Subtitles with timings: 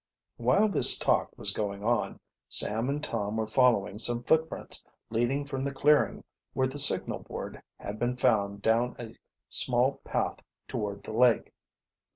[0.37, 2.19] While this talk was going on
[2.49, 7.61] Sam and Tom were following some footprints leading from the clearing where the signal board
[7.77, 9.15] had been found down a
[9.47, 11.53] small path toward the lake.